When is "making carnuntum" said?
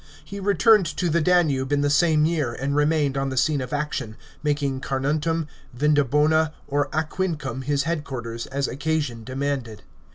4.41-5.45